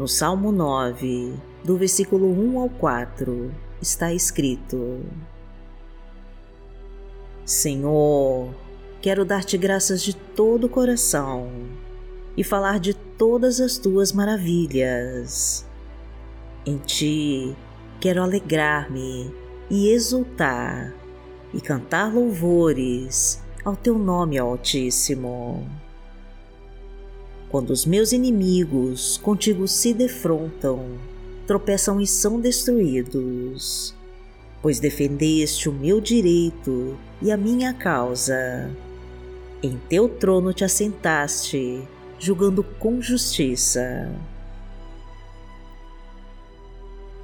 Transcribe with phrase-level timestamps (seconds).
[0.00, 3.52] No Salmo 9, do versículo 1 ao 4,
[3.82, 5.04] está escrito:
[7.44, 8.48] Senhor,
[9.02, 11.50] quero dar-te graças de todo o coração
[12.34, 15.66] e falar de todas as tuas maravilhas.
[16.64, 17.54] Em ti
[18.00, 19.30] quero alegrar-me
[19.68, 20.94] e exultar
[21.52, 25.68] e cantar louvores ao teu nome Altíssimo.
[27.50, 30.98] Quando os meus inimigos contigo se defrontam,
[31.48, 33.92] tropeçam e são destruídos,
[34.62, 38.70] pois defendeste o meu direito e a minha causa.
[39.60, 41.82] Em teu trono te assentaste,
[42.20, 44.08] julgando com justiça.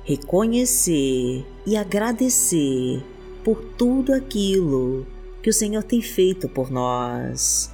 [0.03, 3.01] Reconhecer e agradecer
[3.45, 5.07] por tudo aquilo
[5.41, 7.73] que o Senhor tem feito por nós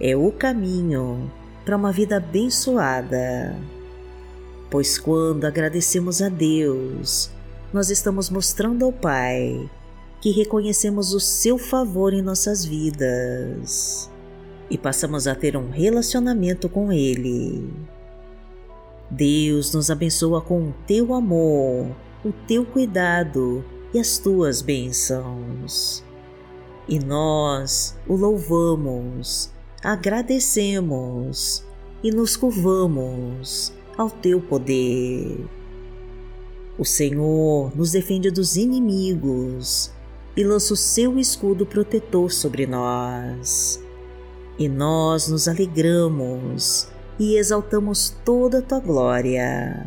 [0.00, 1.28] é o caminho
[1.68, 3.54] para uma vida abençoada.
[4.70, 7.30] Pois quando agradecemos a Deus,
[7.74, 9.68] nós estamos mostrando ao Pai
[10.18, 14.10] que reconhecemos o seu favor em nossas vidas
[14.70, 17.70] e passamos a ter um relacionamento com Ele.
[19.10, 26.02] Deus nos abençoa com o teu amor, o teu cuidado e as tuas bênçãos.
[26.88, 31.64] E nós o louvamos agradecemos
[32.02, 35.46] e nos curvamos ao teu poder.
[36.78, 39.92] O Senhor nos defende dos inimigos
[40.36, 43.82] e lança o seu escudo protetor sobre nós.
[44.58, 49.86] E nós nos alegramos e exaltamos toda a tua glória.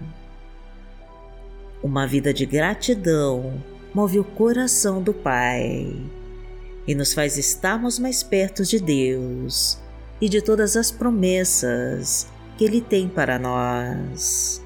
[1.81, 3.61] Uma vida de gratidão
[3.93, 5.91] move o coração do Pai
[6.91, 9.77] e nos faz estarmos mais perto de Deus
[10.19, 14.61] e de todas as promessas que Ele tem para nós.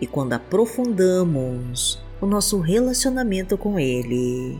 [0.00, 4.58] E quando aprofundamos o nosso relacionamento com Ele,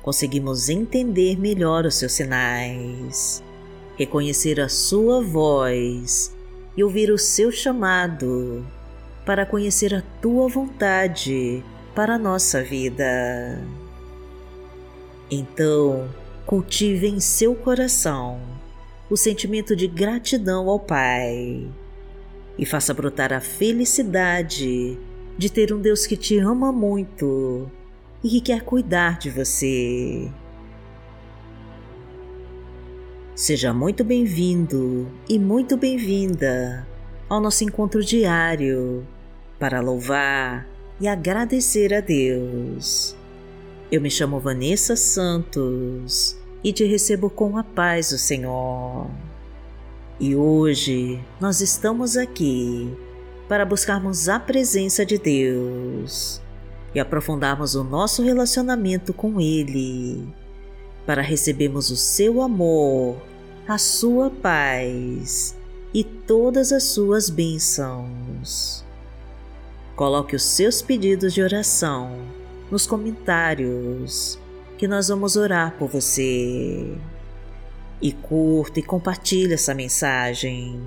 [0.00, 3.42] conseguimos entender melhor os seus sinais,
[3.98, 6.34] reconhecer a Sua voz
[6.78, 8.64] e ouvir o seu chamado
[9.26, 11.62] para conhecer a Tua vontade
[11.94, 13.62] para a nossa vida.
[15.30, 16.08] Então,
[16.44, 18.40] cultive em seu coração
[19.08, 21.68] o sentimento de gratidão ao Pai
[22.58, 24.98] e faça brotar a felicidade
[25.38, 27.70] de ter um Deus que te ama muito
[28.22, 30.28] e que quer cuidar de você.
[33.34, 36.86] Seja muito bem-vindo e muito bem-vinda
[37.28, 39.06] ao nosso encontro diário
[39.58, 40.68] para louvar
[41.00, 43.16] e agradecer a Deus.
[43.90, 49.10] Eu me chamo Vanessa Santos e te recebo com a paz do Senhor.
[50.20, 52.96] E hoje nós estamos aqui
[53.48, 56.40] para buscarmos a presença de Deus
[56.94, 60.24] e aprofundarmos o nosso relacionamento com Ele,
[61.04, 63.20] para recebermos o seu amor,
[63.66, 65.56] a sua paz
[65.92, 68.84] e todas as suas bênçãos.
[69.96, 72.39] Coloque os seus pedidos de oração
[72.70, 74.38] nos comentários
[74.78, 76.96] que nós vamos orar por você.
[78.00, 80.82] E curta e compartilhe essa mensagem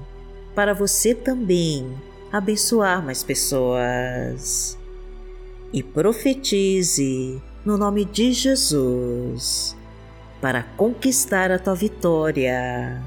[0.56, 1.96] para você também
[2.32, 4.78] abençoar mais pessoas.
[5.72, 9.76] E profetize no nome de Jesus
[10.42, 13.00] para conquistar a tua vitória.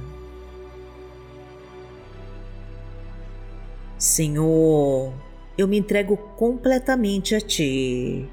[3.98, 5.12] Senhor,
[5.58, 8.28] eu me entrego completamente a Ti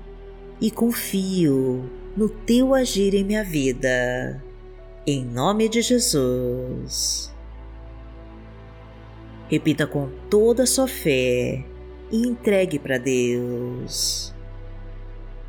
[0.62, 4.44] e confio no teu agir em minha vida.
[5.06, 7.34] Em nome de Jesus.
[9.50, 11.64] Repita com toda a sua fé
[12.12, 14.34] e entregue para Deus.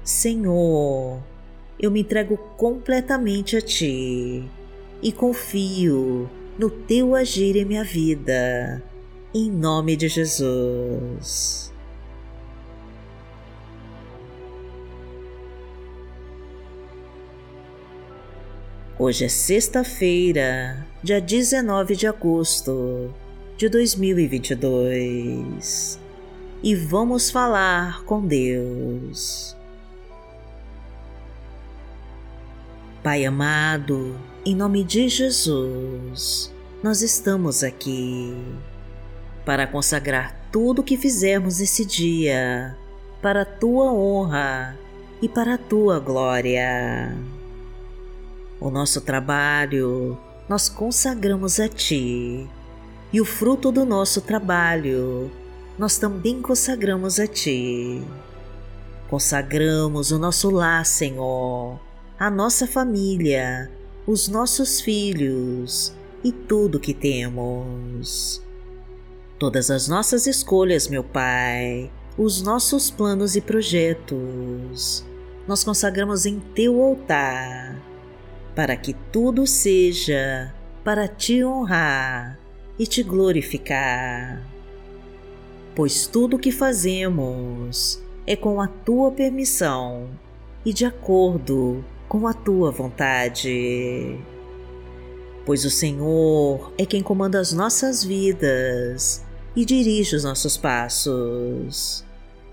[0.02, 1.22] Senhor,
[1.78, 4.44] eu me entrego completamente a Ti
[5.02, 6.28] e confio
[6.58, 8.82] no Teu agir em minha vida,
[9.34, 11.73] em nome de Jesus.
[18.96, 23.12] Hoje é sexta-feira, dia 19 de agosto
[23.56, 25.98] de 2022
[26.62, 29.56] e vamos falar com Deus.
[33.02, 38.32] Pai amado, em nome de Jesus, nós estamos aqui
[39.44, 42.78] para consagrar tudo o que fizermos esse dia
[43.20, 44.78] para a tua honra
[45.20, 47.12] e para a tua glória
[48.60, 50.18] o nosso trabalho
[50.48, 52.48] nós consagramos a Ti
[53.12, 55.30] e o fruto do nosso trabalho
[55.78, 58.02] nós também consagramos a Ti.
[59.08, 61.78] Consagramos o nosso lar, Senhor,
[62.18, 63.70] a nossa família,
[64.06, 65.92] os nossos filhos
[66.22, 68.42] e tudo que temos.
[69.38, 75.04] Todas as nossas escolhas, meu Pai, os nossos planos e projetos,
[75.46, 77.76] nós consagramos em Teu altar,
[78.54, 80.54] para que tudo seja
[80.84, 82.38] para Te honrar
[82.78, 84.42] e Te glorificar.
[85.74, 90.08] Pois tudo o que fazemos é com a Tua permissão
[90.64, 94.18] e de acordo com a Tua vontade
[95.44, 99.24] pois o Senhor é quem comanda as nossas vidas
[99.54, 102.04] e dirige os nossos passos,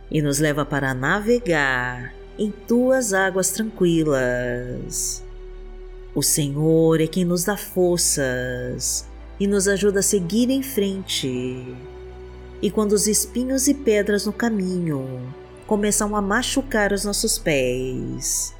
[0.09, 5.23] e nos leva para navegar em tuas águas tranquilas.
[6.13, 9.05] O Senhor é quem nos dá forças
[9.39, 11.73] e nos ajuda a seguir em frente.
[12.61, 15.33] E quando os espinhos e pedras no caminho
[15.65, 18.53] começam a machucar os nossos pés,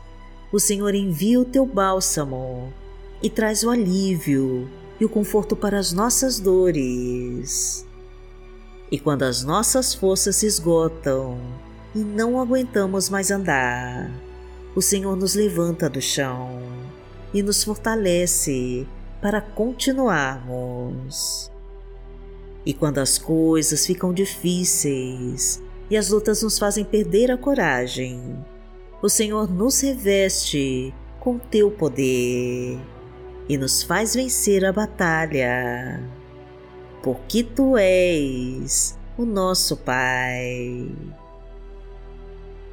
[0.50, 2.74] o Senhor envia o teu bálsamo
[3.22, 7.86] e traz o alívio e o conforto para as nossas dores.
[8.90, 11.38] E quando as nossas forças se esgotam
[11.94, 14.10] e não aguentamos mais andar,
[14.74, 16.62] o Senhor nos levanta do chão
[17.34, 18.86] e nos fortalece
[19.22, 21.52] para continuarmos.
[22.66, 28.38] E quando as coisas ficam difíceis e as lutas nos fazem perder a coragem,
[29.02, 32.80] o Senhor nos reveste com teu poder
[33.50, 36.02] e nos faz vencer a batalha,
[37.04, 40.90] porque tu és o nosso Pai.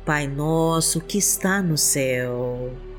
[0.05, 2.71] Pai nosso que está no céu,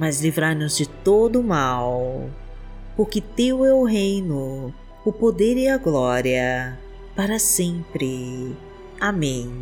[0.00, 2.30] mas livrai-nos de todo mal,
[2.96, 4.72] porque Teu é o reino,
[5.04, 6.80] o poder e a glória,
[7.14, 8.56] para sempre.
[8.98, 9.52] Amém.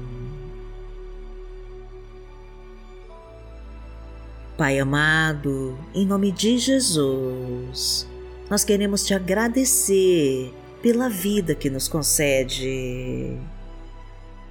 [4.56, 8.06] Pai amado, em nome de Jesus,
[8.48, 13.36] nós queremos te agradecer pela vida que nos concede.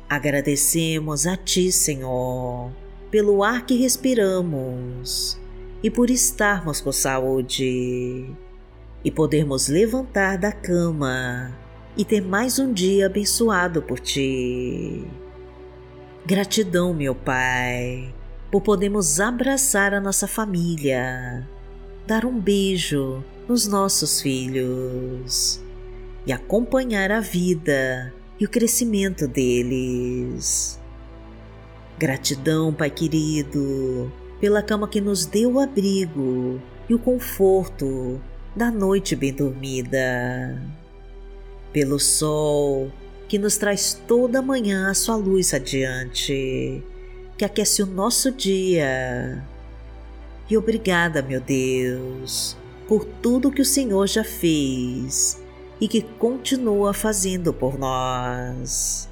[0.09, 2.71] Agradecemos a Ti, Senhor,
[3.09, 5.46] pelo ar que respiramos
[5.83, 8.29] e por estarmos com saúde
[9.03, 11.57] e podermos levantar da cama
[11.95, 15.05] e ter mais um dia abençoado por Ti.
[16.25, 18.13] Gratidão, meu Pai
[18.51, 21.47] por podermos abraçar a nossa família,
[22.05, 25.61] dar um beijo nos nossos filhos
[26.25, 30.79] e acompanhar a vida e o crescimento deles.
[31.97, 38.21] Gratidão, Pai querido, pela cama que nos deu o abrigo e o conforto
[38.55, 40.61] da noite bem dormida,
[41.71, 42.91] pelo sol
[43.27, 46.83] que nos traz toda manhã a sua luz radiante
[47.37, 49.43] que aquece o nosso dia.
[50.49, 55.39] E obrigada, meu Deus, por tudo que o Senhor já fez
[55.79, 59.07] e que continua fazendo por nós.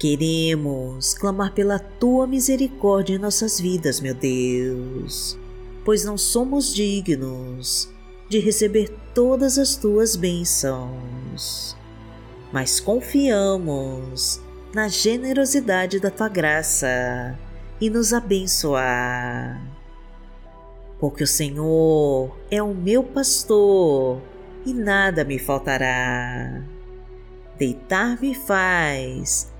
[0.00, 5.38] Queremos clamar pela tua misericórdia em nossas vidas, meu Deus,
[5.84, 7.86] pois não somos dignos
[8.26, 11.76] de receber todas as tuas bênçãos,
[12.50, 14.40] mas confiamos
[14.72, 17.38] na generosidade da tua graça
[17.78, 19.62] e nos abençoar.
[20.98, 24.22] Porque o Senhor é o meu pastor
[24.64, 26.62] e nada me faltará.
[27.58, 29.59] Deitar-me faz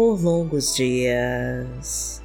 [0.00, 2.22] por longos dias.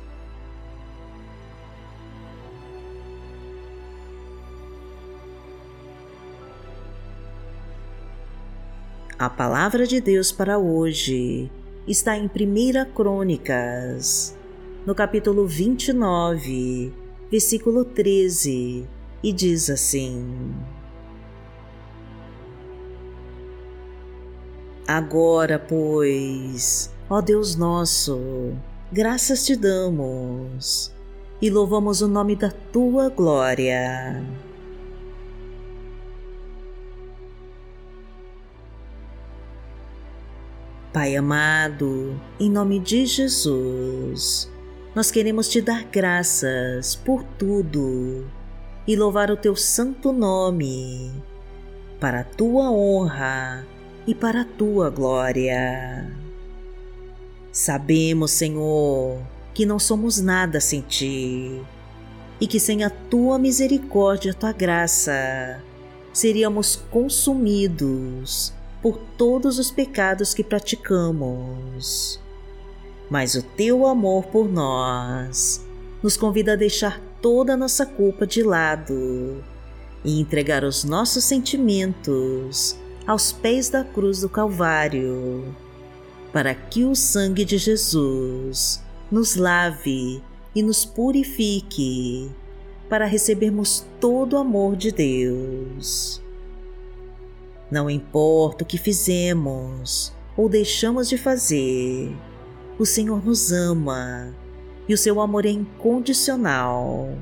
[9.20, 11.52] A palavra de Deus para hoje
[11.86, 14.34] está em 1 Crônicas,
[14.86, 16.94] no capítulo 29,
[17.30, 18.88] versículo 13,
[19.22, 20.56] e diz assim:
[24.88, 28.54] Agora, pois, ó Deus nosso,
[28.92, 30.92] graças te damos
[31.42, 34.24] e louvamos o nome da tua glória
[40.96, 44.50] Pai amado, em nome de Jesus,
[44.96, 48.26] nós queremos te dar graças por tudo
[48.88, 51.12] e louvar o teu santo nome,
[52.00, 53.68] para a tua honra
[54.08, 56.25] e para a tua glória.
[57.56, 59.18] Sabemos, Senhor,
[59.54, 61.62] que não somos nada sem ti
[62.38, 65.64] e que sem a tua misericórdia a tua graça
[66.12, 72.20] seríamos consumidos por todos os pecados que praticamos.
[73.10, 75.66] Mas o teu amor por nós
[76.04, 79.42] nos convida a deixar toda a nossa culpa de lado
[80.04, 85.56] e entregar os nossos sentimentos aos pés da cruz do Calvário,
[86.36, 90.22] para que o sangue de Jesus nos lave
[90.54, 92.30] e nos purifique,
[92.90, 96.22] para recebermos todo o amor de Deus.
[97.72, 102.14] Não importa o que fizemos ou deixamos de fazer,
[102.78, 104.36] o Senhor nos ama
[104.90, 107.18] e o seu amor é incondicional.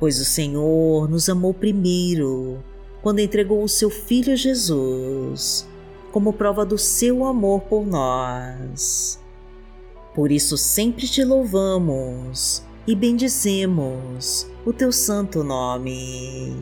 [0.00, 2.58] Pois o Senhor nos amou primeiro
[3.00, 5.72] quando entregou o seu Filho Jesus
[6.14, 9.18] como prova do seu amor por nós.
[10.14, 16.54] Por isso sempre te louvamos e bendizemos o teu santo nome.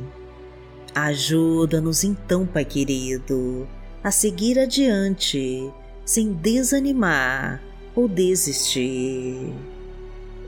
[0.94, 3.68] Ajuda-nos então, Pai querido,
[4.02, 5.71] a seguir adiante,
[6.02, 7.62] sem desanimar
[7.94, 9.52] ou desistir.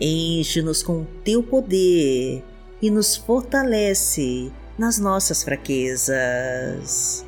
[0.01, 2.43] Enche-nos com o teu poder
[2.81, 7.23] e nos fortalece nas nossas fraquezas.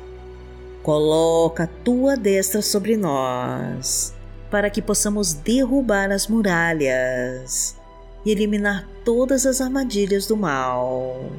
[0.87, 4.13] Coloca a tua destra sobre nós,
[4.49, 7.75] para que possamos derrubar as muralhas
[8.25, 11.29] e eliminar todas as armadilhas do mal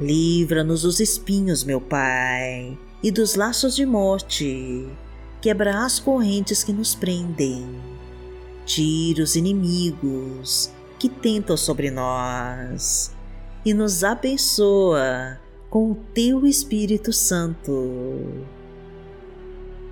[0.00, 4.88] Livra-nos dos espinhos, meu Pai, e dos laços de morte.
[5.42, 7.68] Quebra as correntes que nos prendem.
[8.64, 13.10] Tira os inimigos que tentam sobre nós
[13.62, 15.38] e nos abençoa
[15.70, 18.46] com o teu Espírito Santo.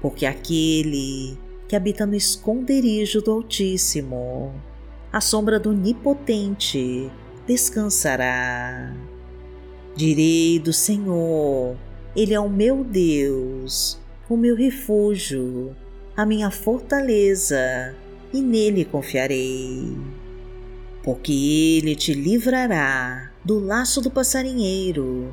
[0.01, 4.55] Porque aquele que habita no esconderijo do Altíssimo,
[5.13, 7.11] à sombra do Onipotente,
[7.47, 8.95] descansará.
[9.95, 11.77] Direi do Senhor,
[12.15, 15.75] Ele é o meu Deus, o meu refúgio,
[16.17, 17.95] a minha fortaleza,
[18.33, 19.97] e nele confiarei.
[21.03, 21.33] Porque
[21.83, 25.33] Ele te livrará do laço do passarinheiro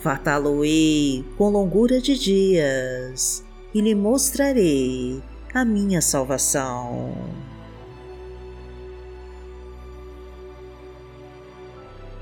[0.00, 7.14] Fartá-lo-ei com longura de dias e lhe mostrarei a minha salvação.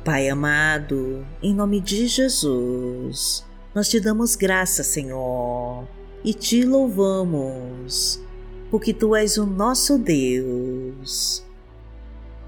[0.05, 5.87] Pai amado, em nome de Jesus, nós te damos graça, Senhor,
[6.25, 8.21] e te louvamos,
[8.71, 11.45] porque tu és o nosso Deus.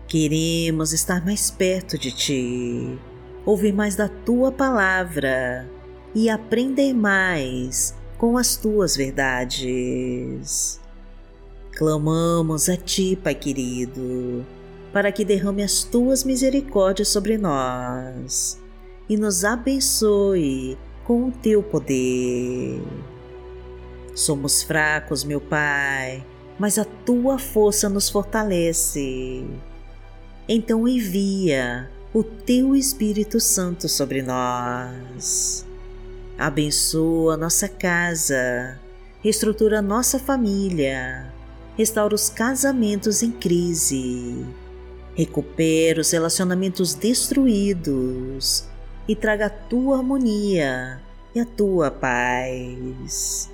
[0.09, 2.99] Queremos estar mais perto de ti,
[3.45, 5.69] ouvir mais da tua palavra
[6.15, 10.81] e aprender mais com as tuas verdades.
[11.73, 14.45] Clamamos a ti, Pai querido,
[14.93, 18.61] para que derrame as tuas misericórdias sobre nós
[19.09, 22.83] e nos abençoe com o teu poder.
[24.15, 26.25] Somos fracos, meu Pai,
[26.59, 29.47] mas a tua força nos fortalece.
[30.47, 35.65] Então envia o teu Espírito Santo sobre nós.
[36.37, 38.81] Abençoa nossa casa,
[39.23, 41.33] reestrutura nossa família,
[41.77, 44.45] restaura os casamentos em crise,
[45.15, 48.65] recupera os relacionamentos destruídos
[49.07, 51.01] e traga a tua harmonia
[51.33, 53.49] e a tua paz.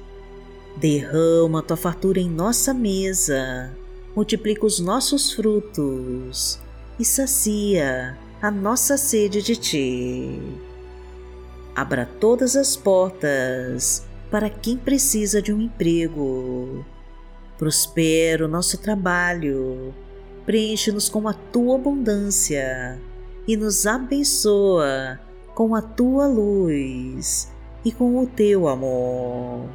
[0.78, 3.70] Derrama a tua fartura em nossa mesa,
[4.14, 6.58] multiplica os nossos frutos
[6.98, 10.40] e sacia a nossa sede de ti.
[11.74, 16.84] Abra todas as portas para quem precisa de um emprego.
[17.58, 19.94] Prospera o nosso trabalho,
[20.44, 23.00] preenche-nos com a tua abundância
[23.48, 25.18] e nos abençoa
[25.54, 27.50] com a tua luz
[27.84, 29.68] e com o teu amor.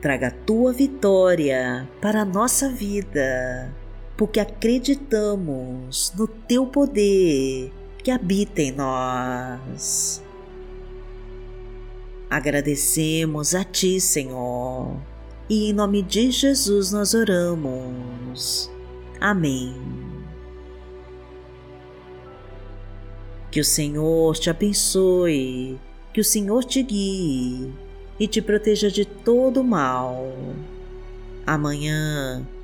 [0.00, 3.72] Traga a tua vitória para a nossa vida,
[4.16, 7.72] porque acreditamos no teu poder
[8.02, 10.22] que habita em nós.
[12.30, 14.96] Agradecemos a ti, Senhor,
[15.48, 18.70] e em nome de Jesus nós oramos.
[19.20, 19.74] Amém.
[23.50, 25.78] Que o Senhor te abençoe,
[26.12, 27.72] que o Senhor te guie
[28.18, 30.26] e te proteja de todo mal.
[31.46, 32.44] Amanhã